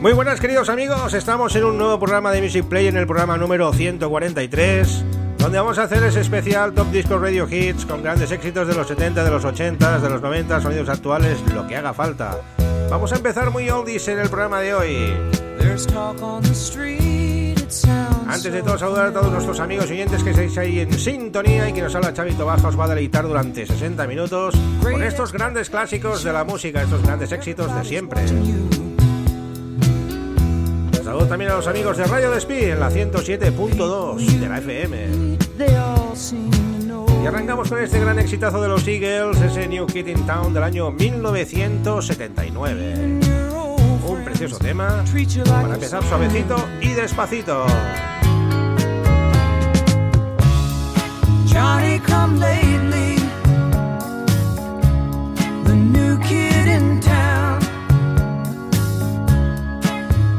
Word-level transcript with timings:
Muy 0.00 0.14
buenas 0.14 0.40
queridos 0.40 0.70
amigos, 0.70 1.12
estamos 1.12 1.54
en 1.56 1.64
un 1.64 1.76
nuevo 1.76 1.98
programa 1.98 2.32
de 2.32 2.40
Music 2.40 2.64
Play 2.64 2.86
en 2.86 2.96
el 2.96 3.06
programa 3.06 3.36
número 3.36 3.70
143 3.70 5.04
donde 5.36 5.58
vamos 5.58 5.78
a 5.78 5.82
hacer 5.82 6.02
ese 6.04 6.20
especial 6.20 6.72
Top 6.72 6.90
Disco 6.90 7.18
Radio 7.18 7.46
Hits 7.46 7.84
con 7.84 8.02
grandes 8.02 8.30
éxitos 8.30 8.66
de 8.66 8.74
los 8.74 8.88
70, 8.88 9.22
de 9.22 9.30
los 9.30 9.44
80, 9.44 10.00
de 10.00 10.08
los 10.08 10.22
90, 10.22 10.60
sonidos 10.60 10.88
actuales, 10.88 11.38
lo 11.54 11.66
que 11.66 11.76
haga 11.76 11.92
falta. 11.92 12.40
Vamos 12.88 13.12
a 13.12 13.16
empezar 13.16 13.50
muy 13.50 13.68
oldies 13.68 14.08
en 14.08 14.20
el 14.20 14.30
programa 14.30 14.60
de 14.60 14.74
hoy. 14.74 15.12
Antes 18.26 18.52
de 18.52 18.62
todo 18.62 18.78
saludar 18.78 19.06
a 19.08 19.12
todos 19.12 19.30
nuestros 19.30 19.60
amigos 19.60 19.86
y 19.90 19.92
oyentes 19.92 20.22
que 20.22 20.30
estáis 20.30 20.56
ahí 20.56 20.80
en 20.80 20.98
sintonía 20.98 21.68
y 21.68 21.74
que 21.74 21.82
nos 21.82 21.94
habla 21.94 22.14
Chavito 22.14 22.46
Baja 22.46 22.68
os 22.68 22.78
va 22.78 22.84
a 22.84 22.88
deleitar 22.88 23.28
durante 23.28 23.66
60 23.66 24.06
minutos 24.06 24.54
con 24.82 25.02
estos 25.02 25.32
grandes 25.32 25.68
clásicos 25.68 26.24
de 26.24 26.32
la 26.32 26.44
música, 26.44 26.82
estos 26.82 27.02
grandes 27.02 27.32
éxitos 27.32 27.74
de 27.74 27.84
siempre. 27.84 28.22
También 31.28 31.50
a 31.52 31.56
los 31.56 31.66
amigos 31.66 31.96
de 31.96 32.04
Radio 32.04 32.30
Despí 32.30 32.64
en 32.64 32.80
la 32.80 32.90
107.2 32.90 34.16
de 34.16 34.48
la 34.48 34.58
FM. 34.58 35.38
Y 37.22 37.26
arrancamos 37.26 37.68
con 37.68 37.78
este 37.78 38.00
gran 38.00 38.18
exitazo 38.18 38.60
de 38.60 38.68
los 38.68 38.86
Eagles, 38.88 39.40
ese 39.40 39.68
New 39.68 39.86
Kid 39.86 40.06
in 40.06 40.26
Town 40.26 40.54
del 40.54 40.62
año 40.62 40.90
1979. 40.90 43.20
Un 44.06 44.24
precioso 44.24 44.58
tema 44.58 45.04
para 45.44 45.74
empezar 45.74 46.02
suavecito 46.04 46.56
y 46.80 46.94
despacito. 46.94 47.66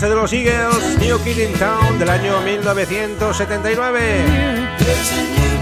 De 0.00 0.14
los 0.14 0.32
Eagles, 0.32 0.98
New 0.98 1.22
Kid 1.22 1.36
in 1.36 1.52
Town 1.58 1.98
del 1.98 2.08
año 2.08 2.40
1979. 2.40 4.24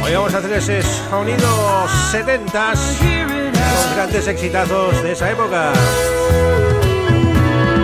Hoy 0.04 0.12
vamos 0.12 0.32
a 0.32 0.38
hacer 0.38 0.52
ese 0.52 0.80
sonido 1.10 1.88
70s 2.12 2.98
con 2.98 3.94
grandes 3.96 4.28
exitazos 4.28 5.02
de 5.02 5.10
esa 5.10 5.32
época. 5.32 5.72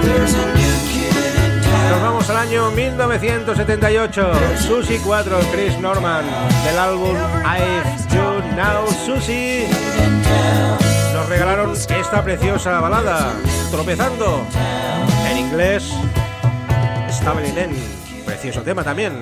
There's 0.03 0.35
a 0.35 0.47
new 0.55 0.77
kid 0.87 1.17
in 1.45 1.61
town. 2.31 2.37
año 2.37 2.71
1978. 2.71 4.33
Susie 4.61 5.01
4, 5.05 5.39
Chris 5.51 5.77
Norman, 5.81 6.25
del 6.65 6.79
álbum 6.79 7.17
I've 7.45 8.15
You 8.15 8.41
Now 8.55 8.87
Susie. 9.05 9.67
Nos 11.13 11.29
regalaron 11.29 11.73
esta 11.73 12.23
preciosa 12.23 12.79
balada, 12.79 13.33
Tropezando, 13.73 14.47
en 15.29 15.39
inglés, 15.39 15.93
Precioso 18.27 18.63
tema 18.63 18.85
también. 18.85 19.15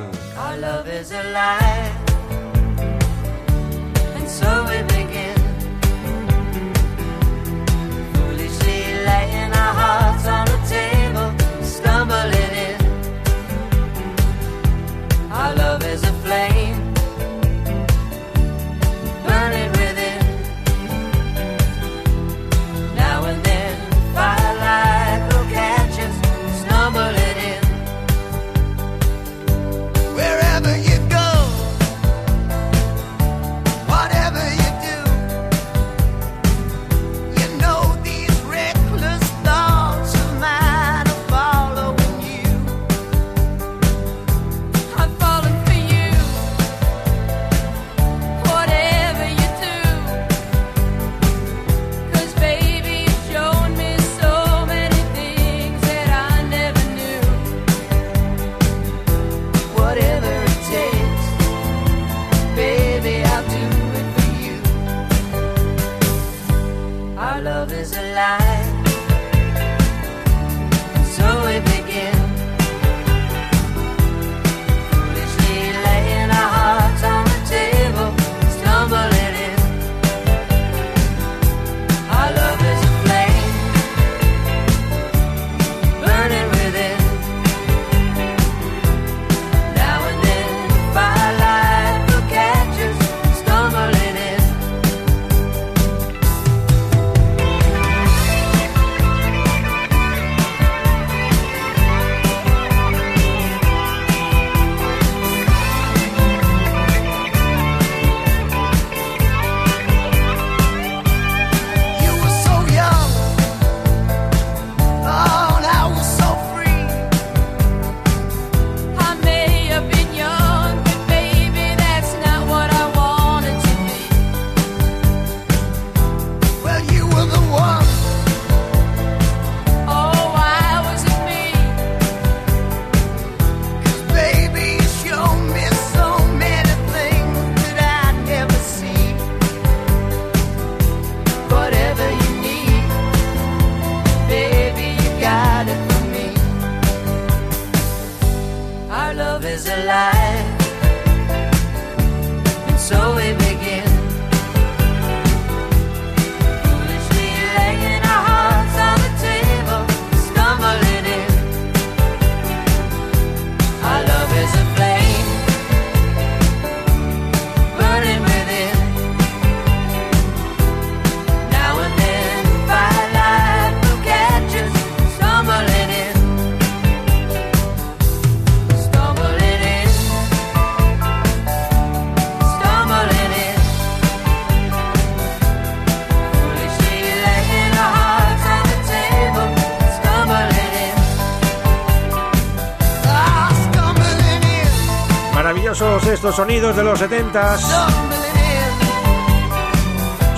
Estos 196.23 196.37
sonidos 196.37 196.76
de 196.76 196.85
los 196.85 197.00
70 197.00 197.59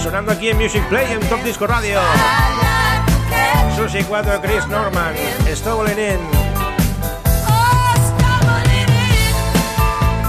Sonando 0.03 0.33
aquí 0.33 0.49
en 0.49 0.57
Music 0.57 0.83
Play 0.89 1.13
en 1.13 1.21
Top 1.29 1.43
Disco 1.43 1.67
Radio. 1.67 2.01
Susie 3.77 4.03
4, 4.03 4.41
Chris 4.41 4.67
Norman, 4.69 5.13
Stumbling 5.47 5.99
In. 5.99 6.21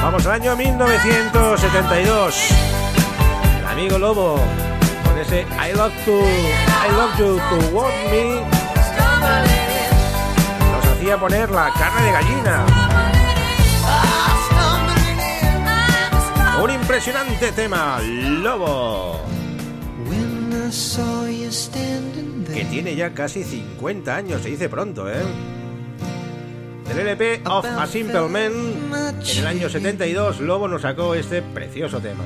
Vamos 0.03 0.25
al 0.25 0.33
año 0.33 0.57
1972. 0.57 2.51
El 3.59 3.65
amigo 3.67 3.97
Lobo 3.97 4.37
con 5.05 5.17
ese 5.17 5.43
I 5.43 5.71
love 5.73 5.93
to 6.03 6.21
I 6.21 6.91
love 6.97 7.17
you 7.17 7.37
to 7.37 7.55
want 7.73 7.95
me 8.11 8.41
nos 10.69 10.85
hacía 10.85 11.17
poner 11.17 11.49
la 11.49 11.71
carne 11.71 12.01
de 12.07 12.11
gallina. 12.11 12.84
Un 16.63 16.71
impresionante 16.71 17.51
tema, 17.51 17.99
Lobo. 18.01 19.19
Que 22.53 22.65
tiene 22.65 22.95
ya 22.95 23.13
casi 23.13 23.43
50 23.43 24.15
años, 24.15 24.41
se 24.41 24.49
dice 24.49 24.69
pronto, 24.69 25.09
¿eh? 25.09 25.21
Del 26.87 26.99
LP 26.99 27.41
of 27.45 27.65
a 27.65 27.85
Simple 27.87 28.27
Man, 28.29 28.51
en 29.31 29.37
el 29.39 29.47
año 29.47 29.69
72, 29.69 30.39
Lobo 30.39 30.67
nos 30.67 30.83
sacó 30.83 31.13
este 31.15 31.41
precioso 31.41 31.99
tema. 31.99 32.23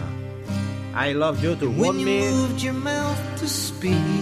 I 0.96 1.14
Love 1.14 1.42
You 1.42 1.56
to 1.56 1.70
Want 1.72 2.00
Me, 2.00 2.30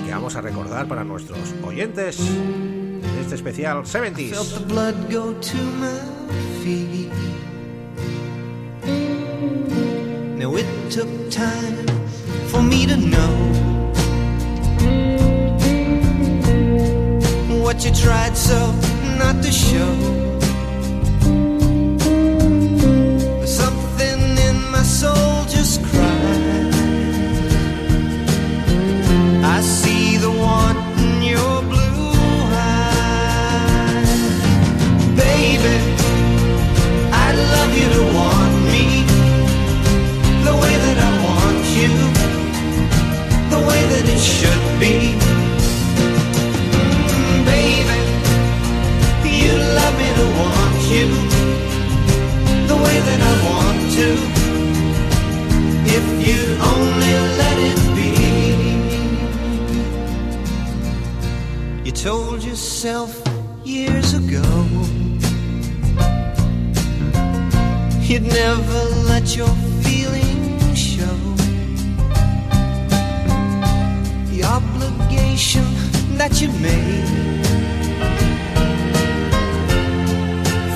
que 0.06 0.12
vamos 0.12 0.36
a 0.36 0.42
recordar 0.42 0.88
para 0.88 1.04
nuestros 1.04 1.40
oyentes 1.64 2.20
en 2.20 3.02
este 3.20 3.36
especial 3.36 3.84
70s. 3.84 4.30
Took 10.90 11.30
time 11.30 11.86
for 12.48 12.62
me 12.62 12.86
to 12.86 12.96
know 12.96 13.34
what 17.62 17.84
you 17.84 17.92
tried 17.92 18.38
so 18.38 18.72
not 19.18 19.44
to 19.44 19.52
show. 19.52 20.27
it 44.18 44.24
should 44.24 44.66
be. 44.80 44.96
Baby, 47.50 48.00
you 49.42 49.54
love 49.78 49.96
me 50.02 50.10
to 50.20 50.26
want 50.42 50.80
you 50.94 51.08
the 52.72 52.78
way 52.86 52.98
that 53.08 53.20
I 53.32 53.34
want 53.50 53.82
to. 53.98 54.08
If 55.98 56.06
you'd 56.26 56.58
only 56.74 57.14
let 57.42 57.58
it 57.70 57.80
be. 57.98 58.12
You 61.86 61.92
told 61.92 62.40
yourself 62.44 63.12
years 63.64 64.14
ago 64.14 64.48
you'd 68.08 68.24
never 68.24 68.82
let 69.12 69.26
your 69.36 69.54
feelings 69.84 70.27
obligation 75.38 76.18
that 76.18 76.42
you 76.42 76.50
made 76.60 77.06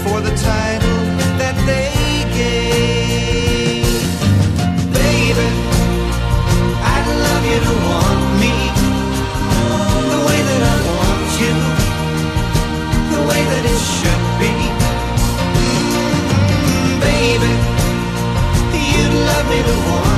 for 0.03 0.21
the 0.21 0.33
title 0.37 1.01
that 1.41 1.55
they 1.65 1.89
gave. 2.37 3.85
Baby, 4.93 5.49
I'd 6.93 7.07
love 7.25 7.43
you 7.51 7.59
to 7.67 7.73
want 7.89 8.21
me 8.43 8.53
the 10.13 10.21
way 10.27 10.39
that 10.49 10.61
I 10.61 10.77
want 10.93 11.29
you, 11.41 11.53
the 13.15 13.21
way 13.29 13.41
that 13.51 13.63
it 13.73 13.81
should 13.97 14.23
be. 14.41 14.53
Baby, 17.09 17.53
you'd 18.93 19.15
love 19.25 19.45
me 19.49 19.59
to 19.63 19.75
want 19.89 20.10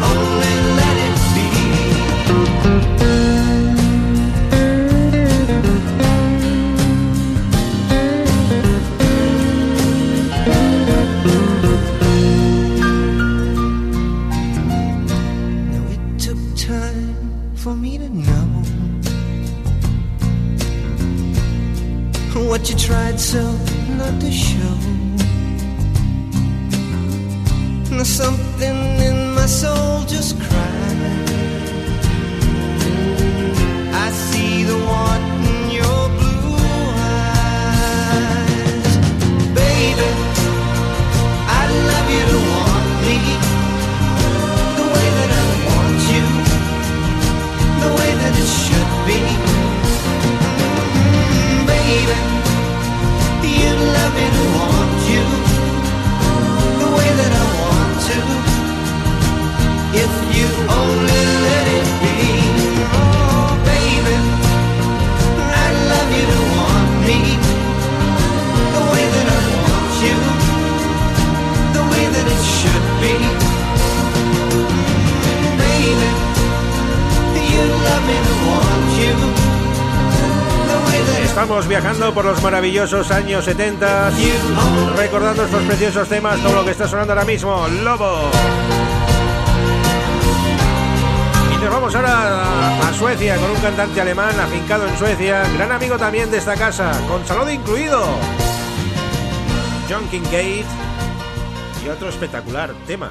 you 0.00 0.29
por 82.14 82.24
los 82.24 82.42
maravillosos 82.42 83.10
años 83.10 83.44
70, 83.44 84.10
recordando 84.96 85.44
estos 85.44 85.62
preciosos 85.62 86.08
temas 86.08 86.38
como 86.40 86.56
lo 86.56 86.64
que 86.64 86.72
está 86.72 86.88
sonando 86.88 87.12
ahora 87.12 87.24
mismo, 87.24 87.66
Lobo. 87.84 88.30
Y 91.52 91.62
nos 91.62 91.70
vamos 91.70 91.94
ahora 91.94 92.44
a, 92.44 92.88
a 92.88 92.92
Suecia 92.94 93.36
con 93.36 93.50
un 93.50 93.56
cantante 93.58 94.00
alemán 94.00 94.38
afincado 94.40 94.86
en 94.86 94.98
Suecia, 94.98 95.42
gran 95.56 95.72
amigo 95.72 95.98
también 95.98 96.30
de 96.30 96.38
esta 96.38 96.54
casa, 96.56 96.92
con 97.08 97.26
saludo 97.26 97.50
incluido. 97.50 98.04
John 99.88 100.08
Kincaid 100.08 100.64
y 101.84 101.88
otro 101.88 102.08
espectacular 102.08 102.72
tema. 102.86 103.10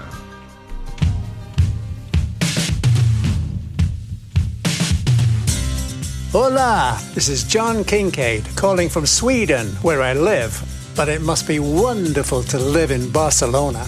Hola, 6.31 7.01
this 7.15 7.27
is 7.27 7.43
John 7.43 7.83
Kincaid 7.83 8.45
calling 8.55 8.87
from 8.87 9.07
Sweden, 9.07 9.65
where 9.81 10.03
I 10.03 10.13
live, 10.13 10.61
but 10.95 11.09
it 11.09 11.23
must 11.23 11.47
be 11.47 11.57
wonderful 11.57 12.43
to 12.43 12.59
live 12.59 12.91
in 12.91 13.09
Barcelona. 13.11 13.83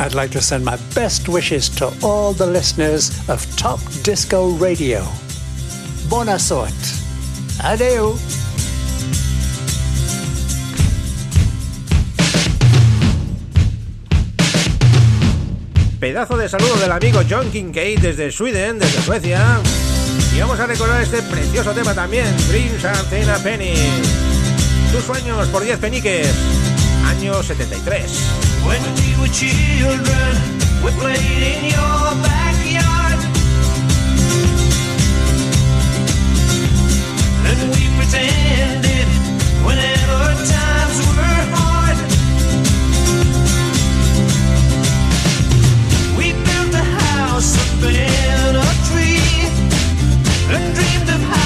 I'd 0.00 0.12
like 0.12 0.32
to 0.32 0.40
send 0.40 0.64
my 0.64 0.78
best 0.96 1.28
wishes 1.28 1.68
to 1.76 1.96
all 2.02 2.32
the 2.32 2.44
listeners 2.44 3.12
of 3.28 3.46
Top 3.56 3.78
Disco 4.02 4.50
Radio. 4.56 5.06
Buona 6.08 6.40
sorte. 6.40 6.74
Adeu. 7.62 8.18
Pedazo 16.00 16.36
de 16.36 16.48
saludo 16.48 16.74
del 16.80 16.90
amigo 16.90 17.22
John 17.22 17.48
Kincaid 17.52 18.00
desde 18.00 18.32
Sweden, 18.32 18.80
desde 18.80 19.00
Suecia. 19.02 19.62
Y 20.36 20.40
vamos 20.40 20.60
a 20.60 20.66
recordar 20.66 21.00
este 21.00 21.22
precioso 21.22 21.72
tema 21.72 21.94
también, 21.94 22.26
Dreams 22.48 22.84
and 22.84 23.42
Penny. 23.42 23.72
Tus 24.92 25.02
sueños 25.02 25.48
por 25.48 25.64
10 25.64 25.78
peniques, 25.78 26.28
año 27.06 27.42
73. 27.42 28.02
When 28.66 28.82
we 28.96 29.16
were 29.18 29.30
children, 29.30 30.36
we 30.84 30.92
played 31.00 31.42
in 31.42 31.70
your 31.70 32.14
backyard. 32.20 33.18
And 37.46 37.70
we 37.72 37.88
pretended 37.96 39.08
whenever 39.64 40.34
times 40.44 40.98
were 41.16 41.44
hard. 41.56 41.96
We 46.18 46.34
built 46.34 46.74
a 46.74 46.84
house 46.84 47.56
up 47.56 47.82
in 47.88 48.56
a 48.56 48.90
tree 48.90 49.15
and 50.48 50.74
dreamed 50.74 51.08
of 51.08 51.20
how 51.22 51.45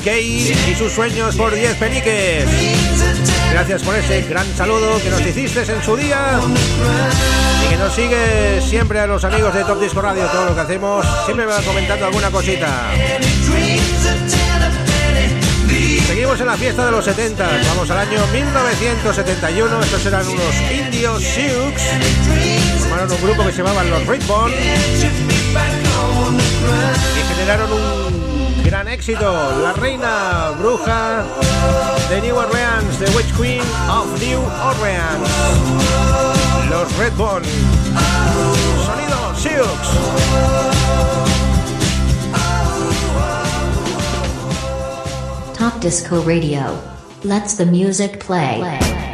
Kincaid 0.00 0.56
y 0.68 0.74
sus 0.74 0.92
sueños 0.92 1.36
por 1.36 1.54
10 1.54 1.74
peniques. 1.76 2.44
Gracias 3.52 3.82
por 3.82 3.94
ese 3.96 4.22
gran 4.22 4.46
saludo 4.56 4.98
que 5.02 5.10
nos 5.10 5.20
hiciste 5.20 5.60
en 5.60 5.82
su 5.82 5.96
día 5.96 6.40
y 7.64 7.68
que 7.68 7.76
nos 7.76 7.94
sigue 7.94 8.60
siempre 8.62 9.00
a 9.00 9.06
los 9.06 9.24
amigos 9.24 9.52
de 9.52 9.64
Top 9.64 9.80
Disco 9.80 10.00
Radio. 10.00 10.24
Todo 10.26 10.46
lo 10.46 10.54
que 10.54 10.60
hacemos 10.60 11.06
siempre 11.24 11.46
me 11.46 11.52
va 11.52 11.60
comentando 11.60 12.06
alguna 12.06 12.30
cosita. 12.30 12.92
Seguimos 16.06 16.40
en 16.40 16.46
la 16.46 16.56
fiesta 16.56 16.86
de 16.86 16.92
los 16.92 17.04
70. 17.04 17.48
Vamos 17.68 17.90
al 17.90 17.98
año 17.98 18.26
1971. 18.32 19.80
Estos 19.80 20.06
eran 20.06 20.26
unos 20.26 20.54
indios 20.72 21.22
Sioux. 21.22 21.74
Formaron 22.80 23.12
un 23.12 23.22
grupo 23.22 23.44
que 23.44 23.52
se 23.52 23.58
llamaban 23.58 23.90
los 23.90 24.06
Redbone 24.06 24.56
y 27.16 27.34
generaron 27.34 27.72
un 27.72 28.09
éxito. 28.90 29.32
La 29.62 29.72
reina 29.72 30.52
bruja 30.58 31.24
de 32.08 32.20
New 32.20 32.36
Orleans, 32.36 32.98
The 32.98 33.10
Witch 33.16 33.32
Queen 33.36 33.62
of 33.88 34.20
New 34.20 34.40
Orleans. 34.64 35.28
Los 36.68 36.96
Redbone. 36.98 37.46
Sonido 38.84 39.34
Sioux. 39.36 39.68
Top 45.54 45.80
Disco 45.80 46.22
Radio. 46.22 46.76
Let's 47.22 47.54
the 47.54 47.66
music 47.66 48.18
play. 48.18 48.60
Mari, 48.60 49.09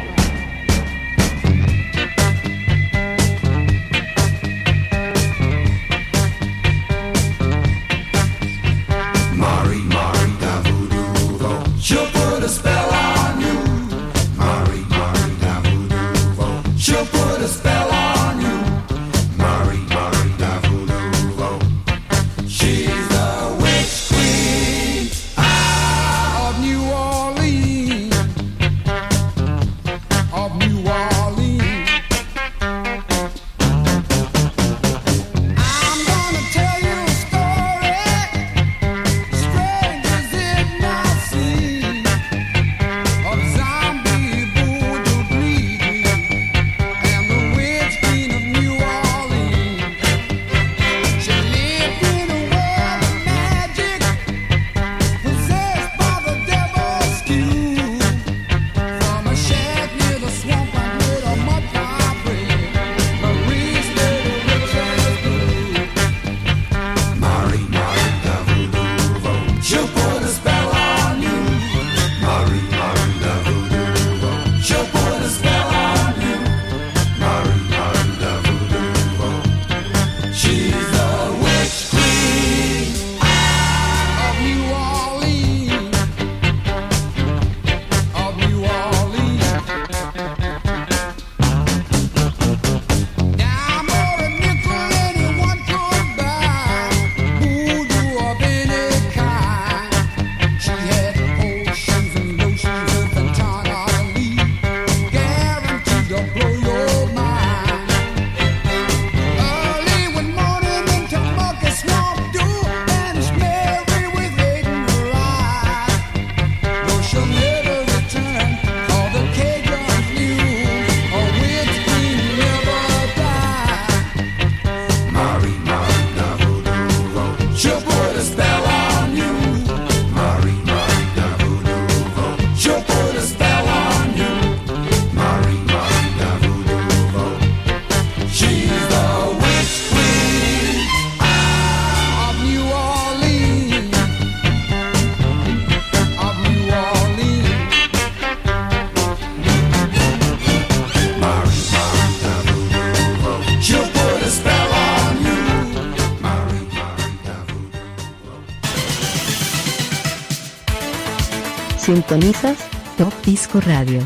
Sintonizas 161.87 162.69
Top 162.97 163.13
Disco 163.23 163.61
Radio 163.61 164.01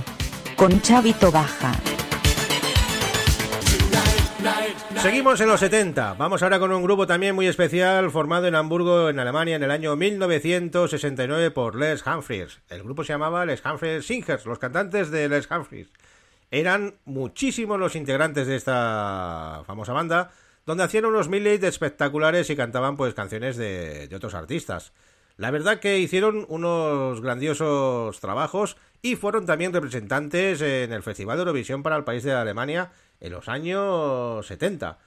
con 0.56 0.80
Chavito 0.84 1.32
Baja. 1.32 1.72
Seguimos 5.02 5.42
en 5.42 5.48
los 5.48 5.60
70. 5.62 6.14
Vamos 6.14 6.44
ahora 6.44 6.60
con 6.60 6.72
un 6.72 6.84
grupo 6.84 7.08
también 7.08 7.34
muy 7.34 7.48
especial 7.48 8.12
formado 8.12 8.46
en 8.46 8.54
Hamburgo, 8.54 9.10
en 9.10 9.18
Alemania, 9.18 9.56
en 9.56 9.64
el 9.64 9.72
año 9.72 9.96
1969 9.96 11.50
por 11.50 11.76
Les 11.76 12.06
Humphries. 12.06 12.60
El 12.70 12.84
grupo 12.84 13.04
se 13.04 13.14
llamaba 13.14 13.48
Les 13.48 13.66
Humphries 13.66 14.06
Singers, 14.06 14.46
los 14.46 14.60
cantantes 14.60 15.10
de 15.10 15.28
Les 15.28 15.50
Humphries. 15.50 15.90
Eran 16.52 16.94
muchísimos 17.06 17.80
los 17.80 17.96
integrantes 17.96 18.46
de 18.46 18.58
esta 18.58 19.64
famosa 19.66 19.94
banda, 19.94 20.30
donde 20.68 20.84
hacían 20.84 21.06
unos 21.06 21.30
miles 21.30 21.60
de 21.60 21.70
espectaculares 21.70 22.48
y 22.52 22.56
cantaban 22.56 22.96
pues 22.96 23.16
canciones 23.16 23.58
de 23.58 24.08
otros 24.14 24.36
artistas. 24.36 24.94
La 25.42 25.50
verdad 25.50 25.80
que 25.80 25.98
hicieron 25.98 26.46
unos 26.50 27.20
grandiosos 27.20 28.20
trabajos 28.20 28.78
y 29.02 29.16
fueron 29.16 29.48
también 29.48 29.74
representantes 29.74 30.62
en 30.62 30.94
el 30.94 31.02
Festival 31.02 31.36
de 31.36 31.42
Eurovisión 31.42 31.82
para 31.82 31.96
el 31.96 32.04
país 32.04 32.22
de 32.22 32.32
Alemania 32.32 32.92
en 33.20 33.32
los 33.32 33.50
años 33.50 34.46
70 34.46 35.00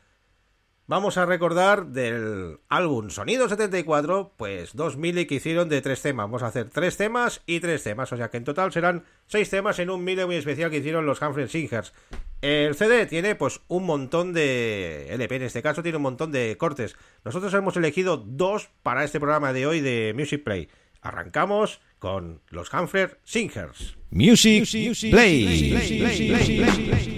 vamos 0.86 1.16
a 1.16 1.26
recordar 1.26 1.86
del 1.86 2.58
álbum 2.68 3.10
Sonido 3.10 3.48
74, 3.48 4.32
pues 4.36 4.74
2000 4.74 5.26
que 5.26 5.36
hicieron 5.36 5.68
de 5.68 5.82
tres 5.82 6.02
temas. 6.02 6.24
Vamos 6.24 6.42
a 6.42 6.48
hacer 6.48 6.70
tres 6.70 6.96
temas 6.96 7.42
y 7.46 7.60
tres 7.60 7.82
temas, 7.82 8.12
o 8.12 8.16
sea 8.16 8.30
que 8.30 8.36
en 8.36 8.44
total 8.44 8.72
serán 8.72 9.04
seis 9.26 9.50
temas 9.50 9.78
en 9.78 9.90
un 9.90 10.04
mile 10.04 10.26
muy 10.26 10.36
especial 10.36 10.70
que 10.70 10.78
hicieron 10.78 11.06
los 11.06 11.20
Humphrey 11.20 11.48
Singers. 11.48 11.92
El 12.40 12.74
CD 12.74 13.06
tiene 13.06 13.34
pues 13.34 13.60
un 13.68 13.86
montón 13.86 14.34
de 14.34 15.08
LP, 15.10 15.36
en 15.36 15.42
este 15.42 15.62
caso 15.62 15.82
tiene 15.82 15.96
un 15.96 16.02
montón 16.02 16.30
de 16.30 16.56
cortes. 16.58 16.96
Nosotros 17.24 17.52
hemos 17.54 17.76
elegido 17.76 18.18
dos 18.18 18.68
para 18.82 19.04
este 19.04 19.20
programa 19.20 19.52
de 19.52 19.66
hoy 19.66 19.80
de 19.80 20.12
Music 20.14 20.44
Play. 20.44 20.68
Arrancamos 21.00 21.80
con 21.98 22.40
los 22.50 22.72
Humphrey 22.72 23.08
Singers. 23.24 23.96
Music, 24.10 24.68
Play. 25.10 27.13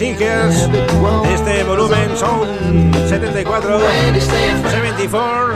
Este 0.00 1.64
volumen 1.64 2.16
son 2.16 2.46
74, 3.08 3.80
74. 4.70 5.54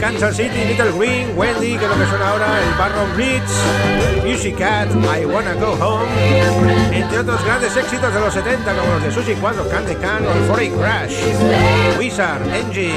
Kansas 0.00 0.36
City, 0.36 0.64
Little 0.64 0.90
Green, 0.98 1.38
Wendy, 1.38 1.78
que 1.78 1.84
es 1.84 1.88
lo 1.88 1.96
que 1.96 2.06
suena 2.06 2.30
ahora, 2.30 2.46
el 2.60 2.74
Barron 2.74 3.14
Bridge, 3.14 4.24
Music 4.24 4.58
Cat, 4.58 4.88
I 4.90 5.24
Wanna 5.24 5.54
Go 5.54 5.74
Home, 5.74 6.08
entre 6.90 7.20
otros 7.20 7.44
grandes 7.44 7.76
éxitos 7.76 8.12
de 8.12 8.18
los 8.18 8.34
70 8.34 8.74
como 8.74 8.92
los 8.94 9.02
de 9.04 9.12
Susie 9.12 9.36
4, 9.40 9.68
Candy 9.68 9.94
Can 9.94 10.26
o 10.26 10.32
el 10.32 10.44
Foreign 10.46 10.76
Crash, 10.76 11.14
Wizard, 11.96 12.42
Angie, 12.50 12.92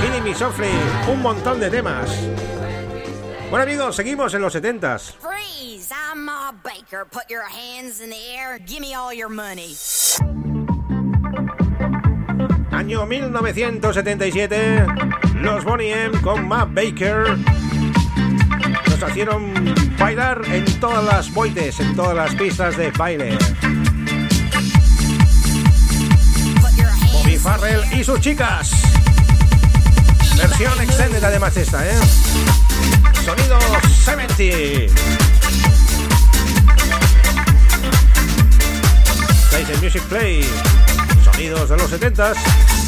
Killing 0.00 0.24
Me 0.24 0.34
Softly, 0.34 0.72
un 1.12 1.20
montón 1.20 1.60
de 1.60 1.68
temas. 1.68 2.08
Bueno 3.50 3.64
amigos, 3.64 3.96
seguimos 3.96 4.32
en 4.32 4.40
los 4.40 4.54
70s. 4.54 5.16
Freeze, 5.18 5.92
I'm 5.92 6.24
Bob 6.24 6.62
Baker. 6.62 7.04
Put 7.04 7.28
your 7.28 7.42
hands 7.42 8.00
in 8.00 8.10
the 8.10 8.29
there, 8.40 8.58
give 8.58 8.80
me 8.80 8.94
all 8.94 9.12
your 9.12 9.28
money. 9.28 9.76
Año 12.70 13.06
1977, 13.06 14.86
los 15.36 15.64
Bonnie 15.64 15.92
M 15.92 16.18
con 16.22 16.48
Matt 16.48 16.72
Baker 16.72 17.36
nos 18.88 19.10
hicieron 19.10 19.74
bailar 19.98 20.42
en 20.46 20.64
todas 20.80 21.04
las 21.04 21.32
boites, 21.32 21.80
en 21.80 21.94
todas 21.94 22.14
las 22.16 22.34
pistas 22.34 22.76
de 22.76 22.90
baile. 22.92 23.36
Bobby 27.12 27.36
Farrell 27.36 27.82
y 27.92 28.04
sus 28.04 28.20
chicas. 28.20 28.70
Versión 30.36 30.80
extendida 30.80 31.30
de 31.30 31.60
esta, 31.60 31.86
¿eh? 31.86 31.98
Sonido 33.24 33.58
70. 34.04 35.29
de 39.70 39.76
Music 39.78 40.02
Play. 40.04 40.44
Sonidos 41.24 41.68
de 41.68 41.76
los 41.76 41.90
70s. 41.92 42.79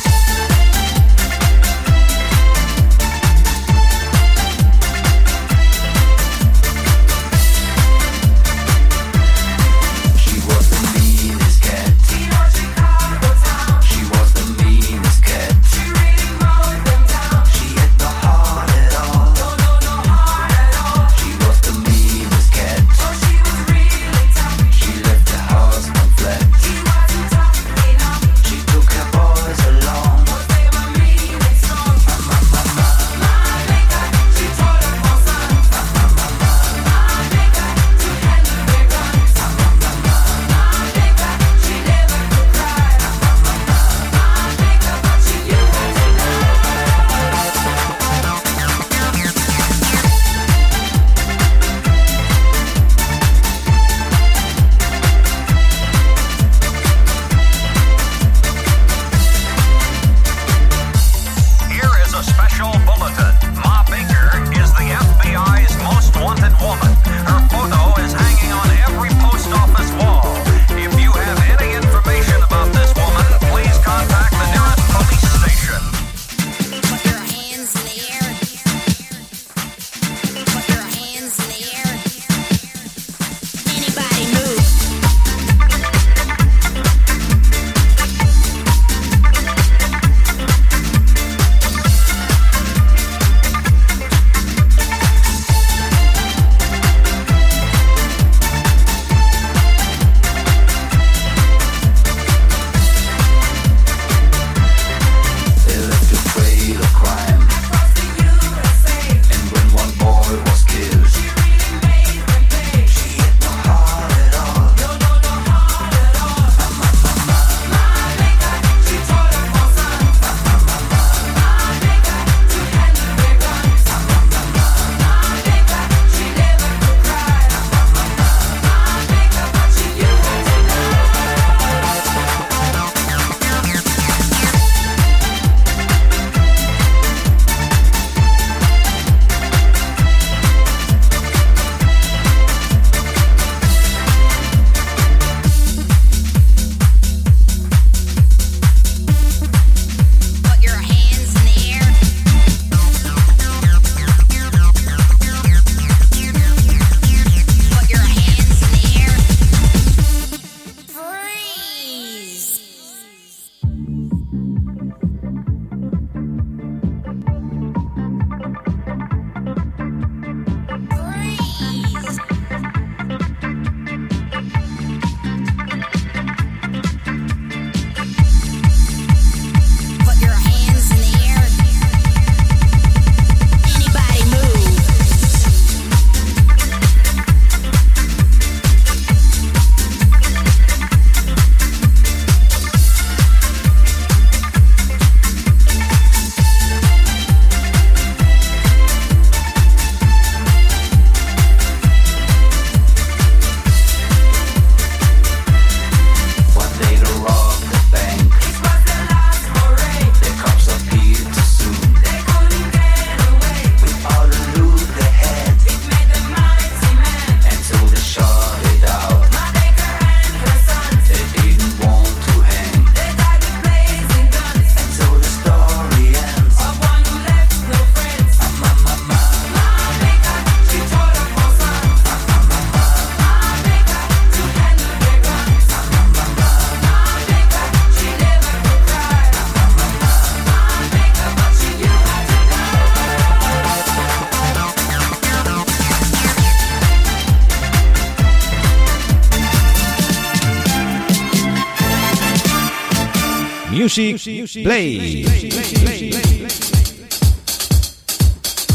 Music 253.94 254.64
Play. 254.64 255.22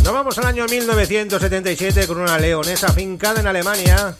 Nos 0.03 0.13
vamos 0.13 0.38
al 0.38 0.45
año 0.45 0.65
1977 0.68 2.05
con 2.05 2.20
una 2.20 2.38
leonesa 2.38 2.93
fincada 2.93 3.39
en 3.39 3.47
Alemania 3.47 4.15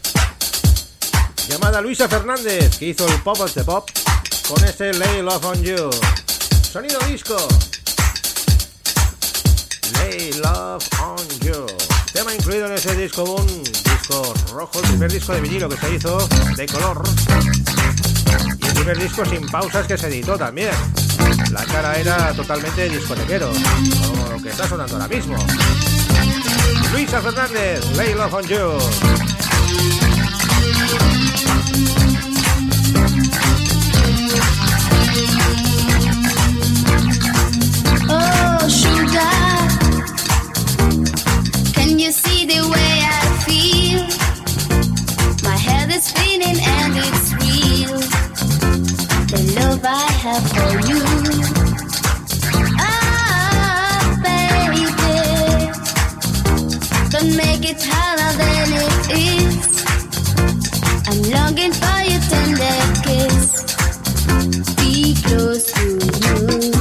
llamada 1.48 1.80
Luisa 1.80 2.08
Fernández 2.08 2.78
que 2.78 2.86
hizo 2.86 3.06
el 3.06 3.22
Pop 3.22 3.38
of 3.38 3.54
the 3.54 3.62
Pop 3.62 3.88
con 4.48 4.64
ese 4.64 4.92
Lay 4.92 5.22
Love 5.22 5.44
on 5.44 5.62
You. 5.62 5.88
Sonido 6.68 6.98
disco. 7.08 7.36
Lay 10.00 10.32
Love 10.32 10.84
on 11.00 11.28
You. 11.42 11.66
Tema 12.12 12.34
incluido 12.34 12.66
en 12.66 12.72
ese 12.72 12.96
disco 12.96 13.24
boom, 13.24 13.62
disco 13.62 14.34
rojo, 14.52 14.80
el 14.80 14.88
primer 14.88 15.12
disco 15.12 15.32
de 15.32 15.42
vinilo 15.42 15.68
que 15.68 15.76
se 15.76 15.94
hizo 15.94 16.28
de 16.56 16.66
color. 16.66 17.02
Disco 18.96 19.24
sin 19.24 19.46
pausas 19.48 19.86
que 19.86 19.98
se 19.98 20.06
editó 20.06 20.38
también. 20.38 20.70
La 21.52 21.64
cara 21.66 21.98
era 21.98 22.32
totalmente 22.32 22.88
discotequero, 22.88 23.52
como 24.06 24.28
lo 24.30 24.42
que 24.42 24.48
está 24.48 24.66
sonando 24.66 24.94
ahora 24.94 25.08
mismo. 25.08 25.36
Luisa 26.92 27.20
Fernández, 27.20 27.84
Lay 27.96 28.14
Love 28.14 28.34
on 28.34 28.46
You. 28.46 28.78
I 49.84 50.10
have 50.24 50.42
for 50.50 50.70
you. 50.88 51.02
Ah, 52.78 54.18
baby, 54.22 54.84
don't 57.10 57.36
make 57.36 57.64
it 57.70 57.80
harder 57.82 58.32
than 58.38 58.72
it 58.84 58.94
is. 59.12 59.84
I'm 61.08 61.20
longing 61.30 61.72
for 61.72 62.00
your 62.10 62.22
tender 62.32 62.78
kiss. 63.04 63.48
Be 64.76 65.14
close 65.22 65.72
to 65.72 65.86
you. 66.64 66.77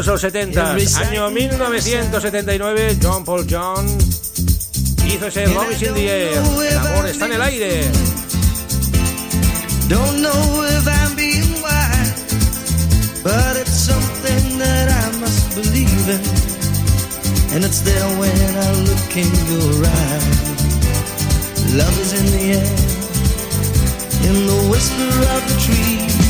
Esos 0.00 0.20
maravillosos 0.20 0.20
70 0.20 0.72
Año 1.08 1.30
1979, 1.30 2.98
John 3.02 3.24
Paul 3.24 3.46
John 3.46 3.86
hizo 5.04 5.26
ese 5.26 5.46
Love 5.46 5.72
is 5.72 5.82
in 5.82 5.94
the 5.94 6.08
Air. 6.08 6.32
El 6.32 6.78
amor 6.78 7.06
está 7.06 7.26
en 7.26 7.32
el 7.32 7.42
aire. 7.42 7.90
Don't 9.88 10.22
know 10.22 10.64
if 10.64 10.86
I'm 10.86 11.16
being 11.16 11.62
wise, 11.62 13.22
but 13.22 13.56
it's 13.60 13.72
something 13.72 14.58
that 14.58 14.88
I 14.88 15.18
must 15.18 15.54
believe 15.54 16.08
in. 16.08 16.20
And 17.54 17.64
it's 17.64 17.82
there 17.82 18.08
when 18.18 18.56
I 18.56 18.72
look 18.88 19.16
in 19.16 19.30
your 19.50 19.84
eyes. 19.84 20.54
Love 21.74 22.00
is 22.00 22.12
in 22.12 22.26
the 22.32 22.52
air, 22.56 22.76
in 24.28 24.46
the 24.46 24.68
whisper 24.70 25.12
of 25.34 25.42
the 25.48 25.56
tree. 25.60 26.29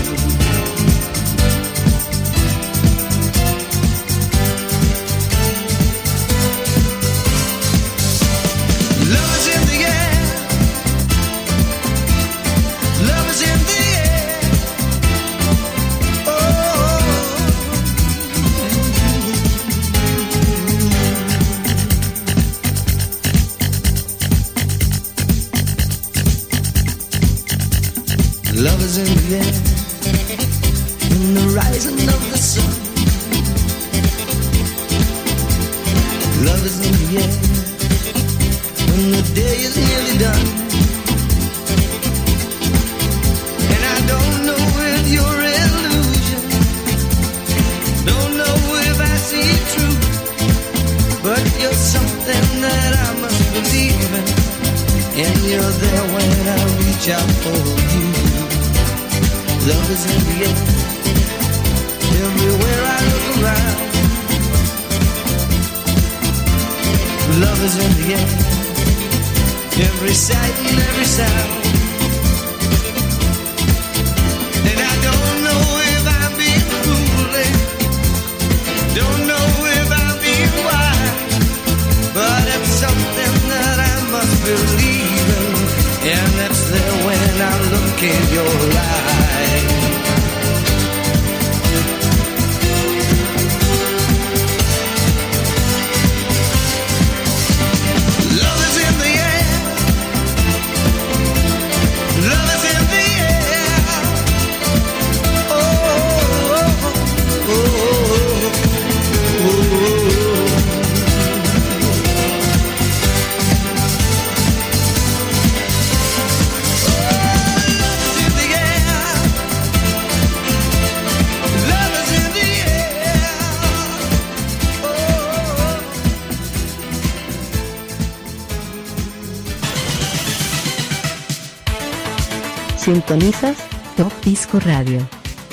Sintonizas 132.81 133.57
Top 133.95 134.11
Disco 134.25 134.59
Radio 134.59 135.07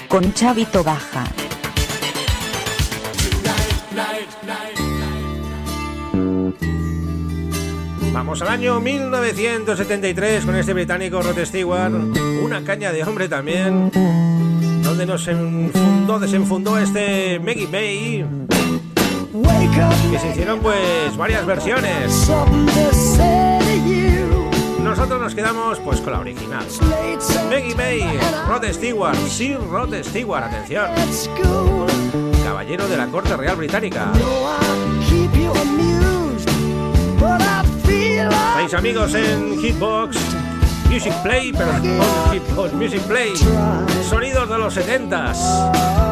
con 0.09 0.33
Chavito 0.33 0.83
Baja. 0.83 1.25
Vamos 8.15 8.41
al 8.41 8.49
año 8.49 8.81
1973 8.81 10.47
con 10.47 10.57
este 10.57 10.73
británico 10.73 11.21
Rod 11.21 11.39
Stewart, 11.45 11.93
una 12.43 12.65
caña 12.65 12.93
de 12.93 13.05
hombre 13.05 13.29
también, 13.29 13.91
donde 14.83 15.05
nos 15.05 15.29
enfundó, 15.29 16.19
desenfundó 16.19 16.79
este 16.79 17.39
Maggie 17.41 17.69
May. 17.69 18.25
Que 20.11 20.19
se 20.19 20.31
hicieron 20.31 20.61
pues 20.61 21.15
varias 21.19 21.45
versiones 21.45 22.31
nosotros 24.89 25.21
nos 25.21 25.35
quedamos 25.35 25.79
pues 25.81 26.01
con 26.01 26.15
la 26.15 26.21
original. 26.21 26.65
Maggie 27.51 27.75
May, 27.75 28.19
Rod 28.49 28.65
Stewart, 28.73 29.17
Sir 29.29 29.59
Rod 29.71 29.95
Stewart, 30.03 30.45
atención. 30.45 30.91
Caballero 32.43 32.89
de 32.89 32.97
la 32.97 33.07
Corte 33.09 33.37
Real 33.37 33.57
Británica. 33.57 34.11
Seis 38.57 38.75
amigos 38.75 39.15
en 39.15 39.61
Hitbox. 39.61 40.17
Music 40.89 41.13
Play, 41.23 41.53
perdón, 41.53 41.83
Hitbox, 42.33 42.73
Music 42.73 43.03
Play. 43.03 43.35
Sonidos 44.09 44.49
de 44.49 44.59
los 44.59 44.73
70 44.73 45.33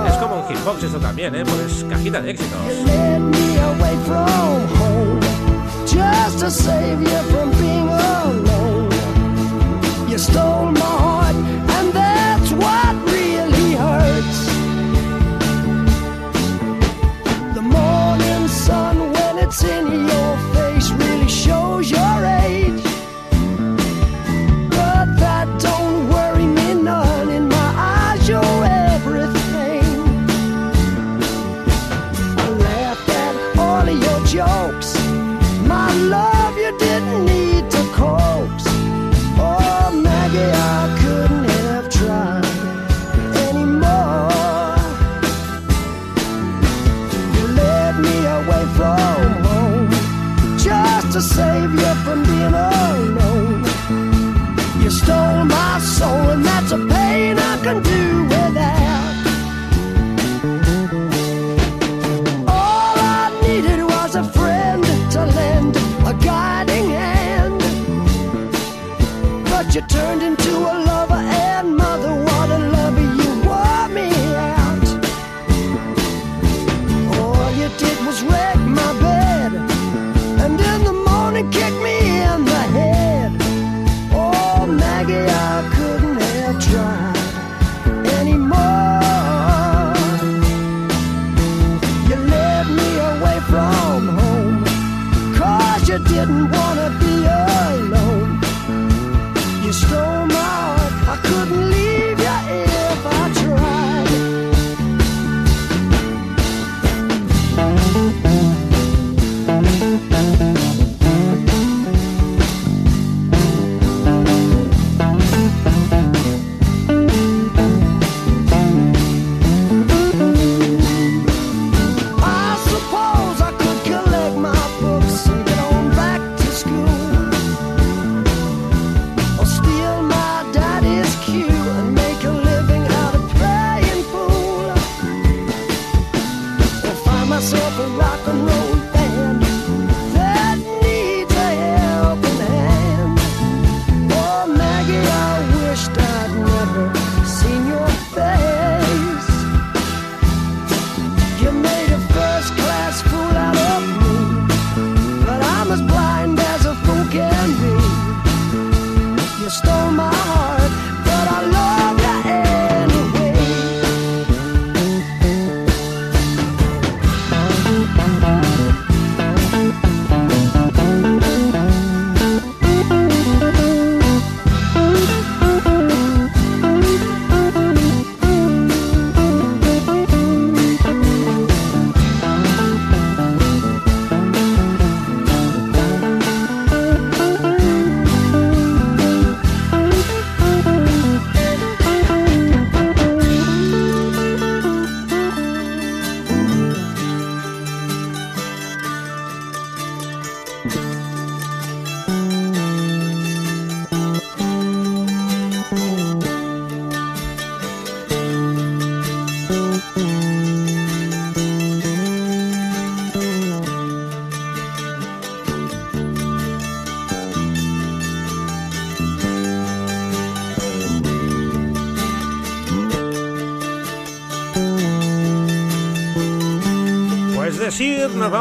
Es 0.07 0.15
como 0.21 0.43
un 0.43 0.49
Hitbox 0.49 0.83
esto 0.83 0.99
también, 0.99 1.35
¿eh? 1.35 1.45
Pues 1.45 1.83
cajita 1.89 2.21
de 2.21 2.31
éxitos. 2.31 2.61
you 10.17 10.23
stole 10.23 10.73
my 10.73 10.81
heart, 10.81 11.37
and 11.77 11.93
that's 11.93 12.51
what 12.63 12.95
really 13.13 13.73
hurts. 13.75 14.39
The 17.55 17.61
morning 17.61 18.49
sun 18.49 19.13
when 19.13 19.39
it's 19.45 19.63
in 19.63 19.87
your 20.09 20.26
You 54.87 54.93
stole 54.93 55.45
my 55.47 55.81
soul, 55.81 56.31
and 56.31 56.45
that's 56.45 56.71
a 56.71 56.77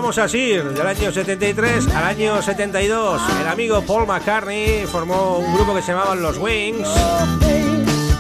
vamos 0.06 0.18
a 0.20 0.28
Sir, 0.28 0.64
del 0.72 0.86
año 0.86 1.12
73 1.12 1.88
al 1.88 2.04
año 2.04 2.40
72. 2.40 3.20
El 3.42 3.48
amigo 3.48 3.82
Paul 3.82 4.06
McCartney 4.06 4.86
formó 4.86 5.40
un 5.40 5.52
grupo 5.56 5.74
que 5.74 5.82
se 5.82 5.94
llamaban 5.94 6.22
Los 6.22 6.38
Wings. 6.38 6.88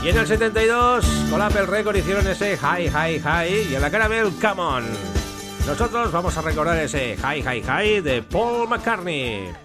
Y 0.03 0.09
en 0.09 0.17
el 0.17 0.25
72, 0.25 1.05
con 1.29 1.43
Apple 1.43 1.67
Record 1.67 1.95
hicieron 1.95 2.25
ese 2.25 2.57
Hi, 2.57 2.87
Hi, 2.87 3.21
Hi 3.23 3.69
y 3.69 3.75
en 3.75 3.81
la 3.81 3.91
caramel 3.91 4.31
Come 4.41 4.61
On. 4.63 4.83
Nosotros 5.67 6.11
vamos 6.11 6.35
a 6.35 6.41
recordar 6.41 6.75
ese 6.79 7.17
Hi, 7.17 7.43
Hi, 7.43 7.61
Hi 7.61 8.01
de 8.01 8.23
Paul 8.23 8.67
McCartney. 8.67 9.64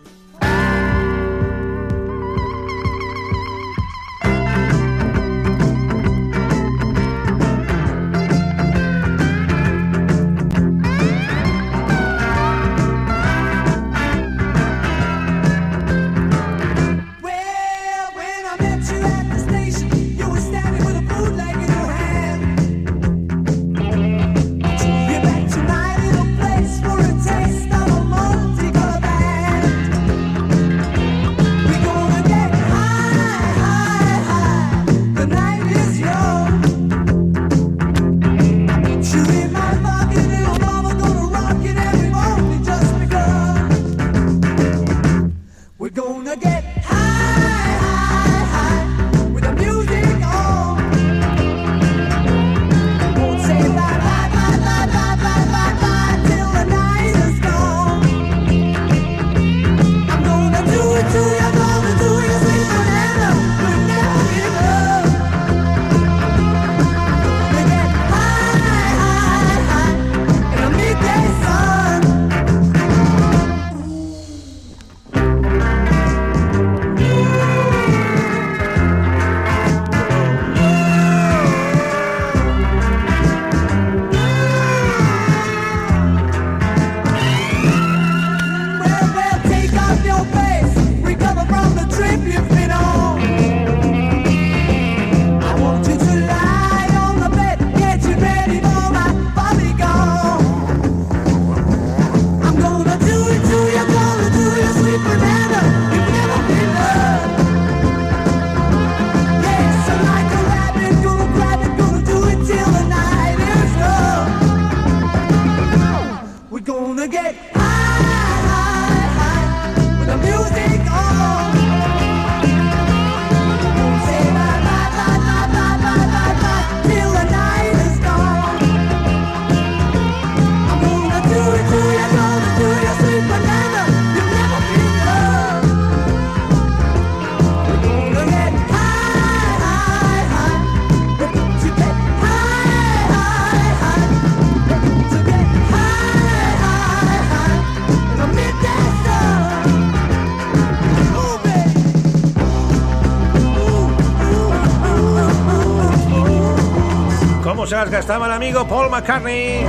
¿Cómo 157.70 157.78
se 157.78 157.84
las 157.84 157.92
gastaba 157.92 158.26
el 158.26 158.32
amigo 158.32 158.66
Paul 158.66 158.90
McCartney? 158.90 159.64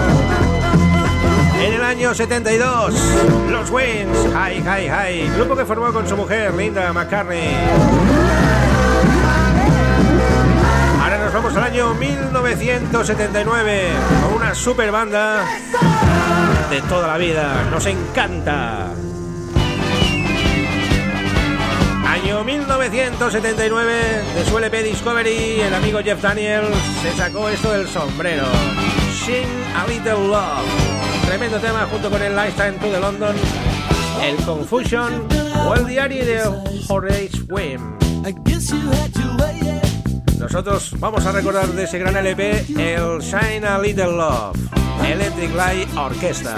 En 1.61 1.73
el 1.73 1.83
año 1.83 2.15
72, 2.15 2.95
los 3.47 3.69
Wings, 3.69 4.17
Hi, 4.33 4.55
Hi, 4.57 4.89
Hi, 4.89 5.29
grupo 5.35 5.55
que 5.55 5.65
formó 5.65 5.93
con 5.93 6.09
su 6.09 6.17
mujer 6.17 6.51
Linda 6.55 6.91
McCartney. 6.93 7.53
Ahora 10.99 11.19
nos 11.19 11.31
vamos 11.31 11.55
al 11.55 11.63
año 11.63 11.93
1979 11.93 13.89
con 14.23 14.33
una 14.33 14.55
super 14.55 14.91
banda 14.91 15.45
de 16.71 16.81
toda 16.81 17.05
la 17.07 17.19
vida. 17.19 17.67
Nos 17.69 17.85
encanta. 17.85 18.87
Año 22.11 22.43
1979, 22.43 24.23
de 24.35 24.45
su 24.45 24.57
LP 24.57 24.83
Discovery, 24.83 25.61
el 25.61 25.73
amigo 25.73 25.99
Jeff 26.03 26.21
Daniels 26.21 26.75
se 27.01 27.13
sacó 27.13 27.47
esto 27.47 27.71
del 27.71 27.87
sombrero. 27.87 28.43
Sing 29.25 29.47
a 29.73 29.87
Little 29.87 30.27
Love. 30.27 30.67
Tremendo 31.25 31.57
tema 31.57 31.87
junto 31.89 32.09
con 32.09 32.21
el 32.21 32.35
Lifetime 32.35 32.73
to 32.73 32.91
the 32.91 32.99
London, 32.99 33.33
el 34.21 34.35
Confusion 34.43 35.25
o 35.65 35.73
el 35.73 35.87
diario 35.87 36.25
de 36.25 36.43
Horace 36.89 37.43
Wim. 37.47 37.97
Nosotros 40.37 40.93
vamos 40.99 41.25
a 41.25 41.31
recordar 41.31 41.67
de 41.67 41.85
ese 41.85 41.97
gran 41.97 42.17
LP 42.17 42.65
el 42.77 43.21
Shine 43.21 43.65
a 43.65 43.79
Little 43.79 44.17
Love, 44.17 44.57
Electric 45.07 45.55
Light 45.55 45.87
Orchestra. 45.95 46.55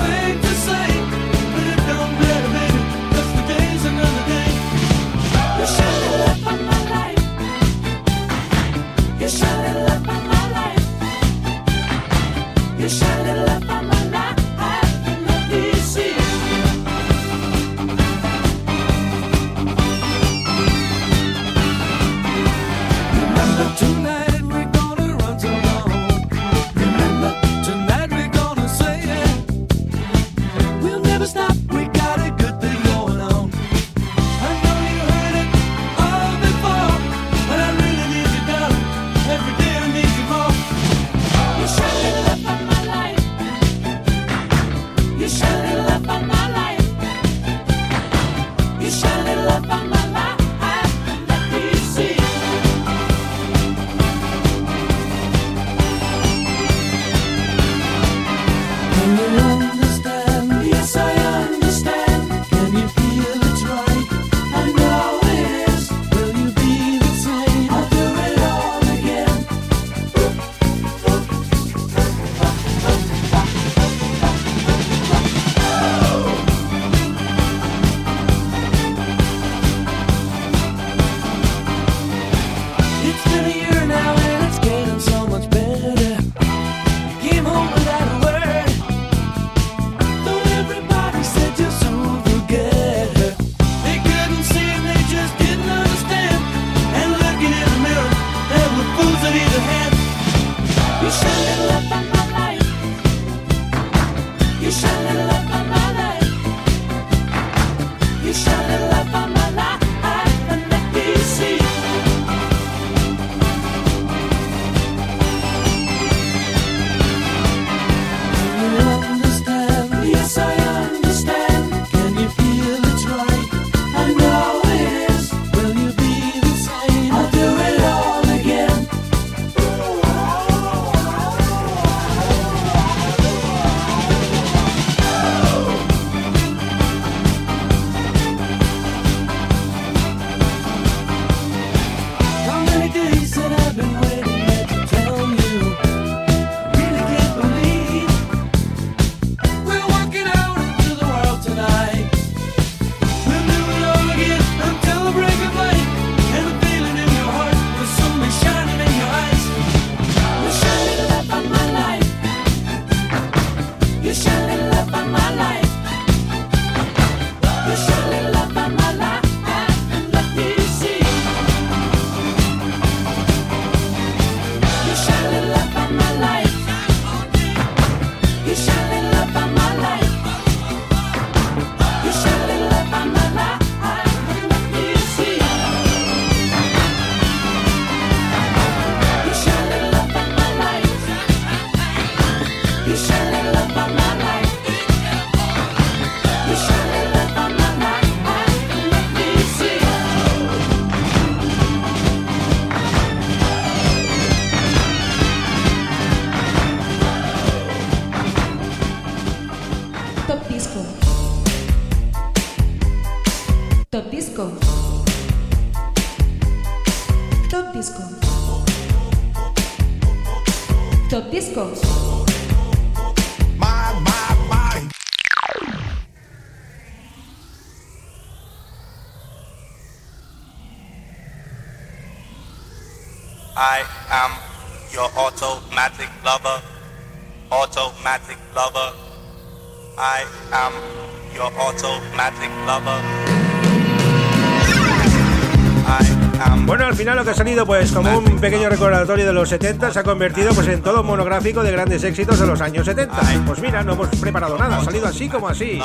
pues 247.66 247.92
como 247.92 248.18
un 248.18 248.40
pequeño 248.40 248.70
recordatorio 248.70 249.26
de 249.26 249.34
los 249.34 249.50
70, 249.50 249.92
se 249.92 250.00
ha 250.00 250.04
convertido 250.04 250.54
pues 250.54 250.68
en 250.68 250.82
todo 250.82 251.02
un 251.02 251.08
monográfico 251.08 251.64
de 251.64 251.72
grandes 251.72 252.04
éxitos 252.04 252.40
de 252.40 252.48
los 252.48 252.62
años 252.62 252.86
70. 252.86 253.16
Pues 253.46 253.60
mira, 253.60 253.84
no 253.84 253.94
hemos 253.94 254.08
preparado 254.10 254.58
nada, 254.58 254.78
ha 254.78 254.84
salido 254.84 255.08
así 255.08 255.30
como 255.30 255.48
así. 255.48 255.80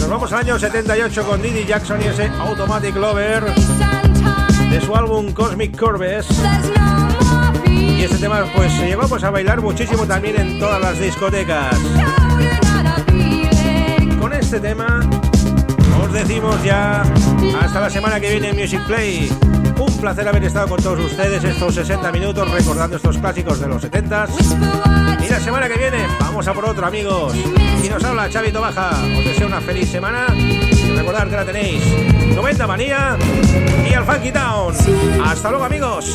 Nos 0.00 0.08
vamos 0.08 0.32
al 0.32 0.40
año 0.40 0.58
78 0.58 1.24
con 1.24 1.42
Didi 1.42 1.64
Jackson 1.64 2.00
y 2.02 2.06
ese 2.06 2.28
Automatic 2.40 2.96
Lover 2.96 3.44
de 4.70 4.80
su 4.80 4.94
álbum 4.94 5.32
Cosmic 5.32 5.78
Curves. 5.78 6.26
Y 7.68 8.02
este 8.02 8.18
tema 8.18 8.44
pues 8.54 8.72
se 8.72 8.86
llevó 8.86 9.06
pues, 9.08 9.22
a 9.24 9.30
bailar 9.30 9.60
muchísimo 9.60 10.06
también 10.06 10.40
en 10.40 10.58
todas 10.58 10.80
las 10.80 10.98
discotecas. 10.98 11.76
Con 14.20 14.32
este 14.32 14.60
tema 14.60 15.00
os 16.02 16.12
decimos 16.12 16.62
ya 16.64 17.02
hasta 17.60 17.80
la 17.80 17.90
semana 17.90 18.18
que 18.20 18.30
viene 18.30 18.50
en 18.50 18.56
Music 18.56 18.80
Play. 18.86 19.30
Un 19.78 19.98
placer 20.00 20.28
haber 20.28 20.44
estado 20.44 20.68
con 20.68 20.82
todos 20.82 21.00
ustedes 21.00 21.42
estos 21.44 21.74
60 21.74 22.12
minutos 22.12 22.50
recordando 22.50 22.96
estos 22.96 23.18
clásicos 23.18 23.60
de 23.60 23.68
los 23.68 23.82
70s. 23.82 25.24
Y 25.24 25.28
la 25.28 25.40
semana 25.40 25.68
que 25.68 25.78
viene 25.78 26.06
vamos 26.20 26.46
a 26.46 26.52
por 26.52 26.66
otro, 26.66 26.86
amigos. 26.86 27.34
Y 27.82 27.88
nos 27.88 28.02
habla 28.04 28.28
Chavito 28.28 28.60
Baja. 28.60 28.90
Os 29.18 29.24
deseo 29.24 29.46
una 29.46 29.60
feliz 29.60 29.90
semana. 29.90 30.26
Y 30.36 30.96
recordad 30.96 31.28
que 31.28 31.36
la 31.36 31.44
tenéis. 31.44 31.82
90 32.34 32.66
Manía 32.66 33.16
y 33.88 33.94
al 33.94 34.04
Funky 34.04 34.32
Town. 34.32 34.74
Hasta 35.24 35.50
luego, 35.50 35.64
amigos. 35.64 36.14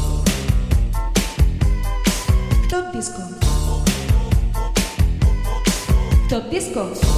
Top 6.31 6.49
Disco. 6.49 6.85
Top 6.85 6.93
Disco. 6.93 7.10